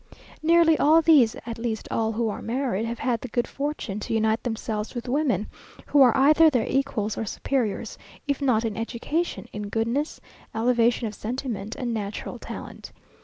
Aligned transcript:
Nearly 0.41 0.79
all 0.79 1.03
these, 1.03 1.35
at 1.45 1.59
least 1.59 1.87
all 1.91 2.11
who 2.13 2.27
are 2.27 2.41
married, 2.41 2.85
have 2.87 2.97
had 2.97 3.21
the 3.21 3.27
good 3.27 3.45
fortune 3.47 3.99
to 3.99 4.15
unite 4.15 4.41
themselves 4.41 4.95
with 4.95 5.07
women 5.07 5.45
who 5.85 6.01
are 6.01 6.17
either 6.17 6.49
their 6.49 6.65
equals 6.65 7.19
or 7.19 7.25
superiors, 7.25 7.99
if 8.27 8.41
not 8.41 8.65
in 8.65 8.75
education, 8.75 9.47
in 9.53 9.69
goodness, 9.69 10.19
elevation 10.55 11.05
of 11.05 11.13
sentiment, 11.13 11.75
and 11.75 11.93
natural 11.93 12.39
talent. 12.39 12.91